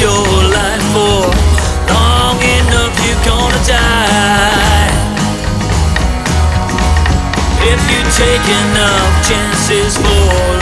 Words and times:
your 0.00 0.26
life 0.54 0.84
for 0.94 1.26
long 1.92 2.38
enough 2.42 2.94
you're 3.04 3.24
gonna 3.24 3.62
die. 3.66 4.94
If 7.72 7.80
you 7.90 8.00
take 8.22 8.46
enough 8.62 9.12
chances 9.28 9.96
for 9.96 10.57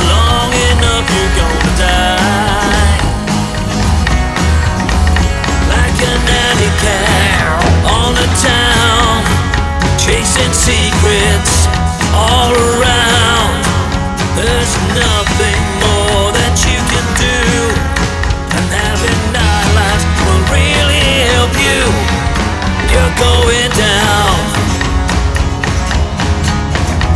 going 23.36 23.70
down. 23.70 24.36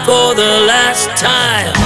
for 0.06 0.26
the 0.34 0.52
last 0.66 1.06
time. 1.16 1.83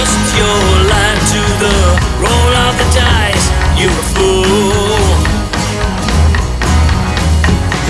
Trust 0.00 0.34
your 0.34 0.62
life 0.88 1.20
to 1.28 1.40
the 1.60 1.76
roll 2.24 2.52
of 2.66 2.72
the 2.80 2.88
dice, 2.96 3.46
you're 3.78 3.90
a 3.90 4.06
fool. 4.14 4.96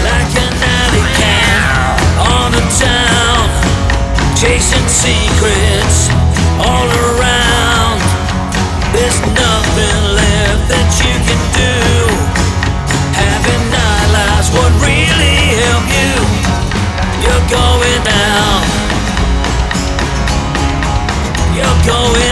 Like 0.02 0.32
an 0.44 0.52
alley 0.78 1.06
cat 1.20 2.00
on 2.34 2.50
the 2.50 2.64
town, 2.82 3.46
chasing 4.34 4.88
secrets 4.88 5.69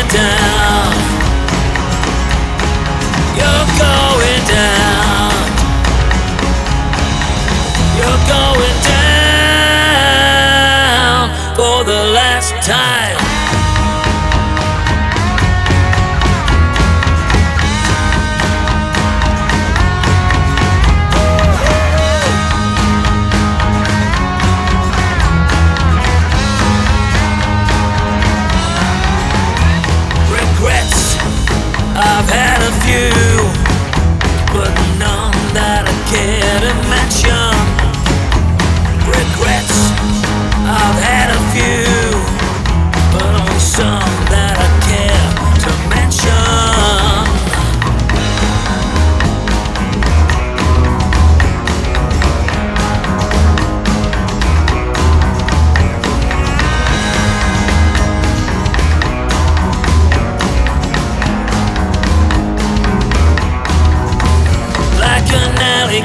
down. 0.07 0.48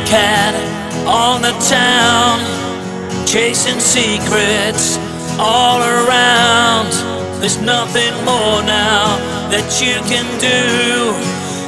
Cat 0.05 0.53
on 1.07 1.41
the 1.41 1.53
town, 1.69 2.39
chasing 3.27 3.79
secrets 3.79 4.97
all 5.39 5.81
around. 5.81 6.91
There's 7.39 7.59
nothing 7.61 8.13
more 8.23 8.63
now 8.63 9.17
that 9.51 9.67
you 9.83 9.99
can 10.07 10.25
do, 10.39 11.13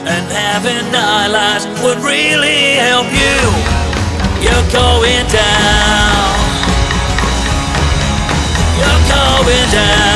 and 0.07 0.23
having 0.31 0.85
nightlights 0.91 1.65
would 1.83 1.99
really 1.99 2.79
help 2.79 3.07
you. 3.11 3.39
You're 4.41 4.69
going 4.71 5.25
down. 5.29 6.35
You're 8.77 9.03
going 9.09 9.71
down. 9.71 10.14